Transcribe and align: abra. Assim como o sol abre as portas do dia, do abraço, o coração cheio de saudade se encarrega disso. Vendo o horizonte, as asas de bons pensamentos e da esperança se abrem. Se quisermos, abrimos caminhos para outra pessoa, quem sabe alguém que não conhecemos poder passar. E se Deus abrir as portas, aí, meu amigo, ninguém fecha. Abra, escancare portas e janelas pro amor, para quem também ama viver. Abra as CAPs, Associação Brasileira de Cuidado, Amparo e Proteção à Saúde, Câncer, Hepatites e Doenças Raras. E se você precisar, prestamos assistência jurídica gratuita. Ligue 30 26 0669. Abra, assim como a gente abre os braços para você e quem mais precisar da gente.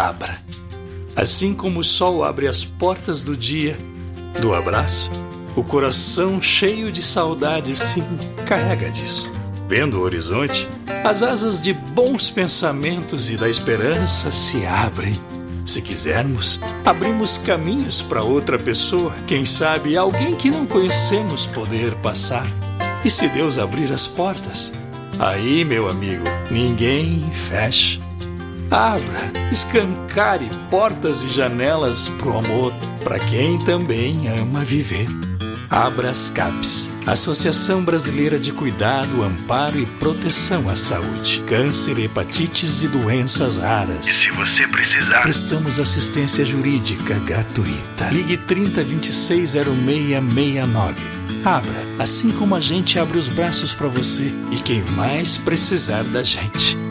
abra. 0.00 0.40
Assim 1.14 1.52
como 1.54 1.80
o 1.80 1.84
sol 1.84 2.24
abre 2.24 2.46
as 2.48 2.64
portas 2.64 3.22
do 3.22 3.36
dia, 3.36 3.76
do 4.40 4.54
abraço, 4.54 5.10
o 5.54 5.62
coração 5.62 6.40
cheio 6.40 6.90
de 6.90 7.02
saudade 7.02 7.76
se 7.76 8.00
encarrega 8.00 8.90
disso. 8.90 9.30
Vendo 9.68 9.98
o 9.98 10.02
horizonte, 10.02 10.68
as 11.04 11.22
asas 11.22 11.60
de 11.60 11.72
bons 11.72 12.30
pensamentos 12.30 13.30
e 13.30 13.36
da 13.36 13.48
esperança 13.48 14.32
se 14.32 14.64
abrem. 14.66 15.14
Se 15.64 15.82
quisermos, 15.82 16.60
abrimos 16.84 17.38
caminhos 17.38 18.02
para 18.02 18.24
outra 18.24 18.58
pessoa, 18.58 19.14
quem 19.26 19.44
sabe 19.44 19.96
alguém 19.96 20.34
que 20.34 20.50
não 20.50 20.66
conhecemos 20.66 21.46
poder 21.46 21.94
passar. 21.96 22.46
E 23.04 23.10
se 23.10 23.28
Deus 23.28 23.58
abrir 23.58 23.92
as 23.92 24.06
portas, 24.06 24.72
aí, 25.18 25.64
meu 25.64 25.88
amigo, 25.88 26.24
ninguém 26.50 27.30
fecha. 27.32 28.09
Abra, 28.70 29.32
escancare 29.50 30.48
portas 30.70 31.24
e 31.24 31.28
janelas 31.28 32.08
pro 32.08 32.38
amor, 32.38 32.72
para 33.02 33.18
quem 33.18 33.58
também 33.64 34.28
ama 34.28 34.62
viver. 34.62 35.08
Abra 35.68 36.10
as 36.10 36.30
CAPs, 36.30 36.88
Associação 37.04 37.82
Brasileira 37.82 38.38
de 38.38 38.52
Cuidado, 38.52 39.24
Amparo 39.24 39.76
e 39.76 39.86
Proteção 39.86 40.68
à 40.68 40.76
Saúde, 40.76 41.42
Câncer, 41.48 41.98
Hepatites 41.98 42.80
e 42.82 42.86
Doenças 42.86 43.56
Raras. 43.56 44.06
E 44.06 44.12
se 44.12 44.30
você 44.30 44.68
precisar, 44.68 45.22
prestamos 45.22 45.80
assistência 45.80 46.44
jurídica 46.44 47.14
gratuita. 47.18 48.08
Ligue 48.12 48.36
30 48.36 48.84
26 48.84 49.50
0669. 49.50 50.94
Abra, 51.44 51.72
assim 51.98 52.30
como 52.30 52.54
a 52.54 52.60
gente 52.60 53.00
abre 53.00 53.18
os 53.18 53.26
braços 53.26 53.74
para 53.74 53.88
você 53.88 54.32
e 54.52 54.60
quem 54.60 54.84
mais 54.92 55.36
precisar 55.36 56.04
da 56.04 56.22
gente. 56.22 56.89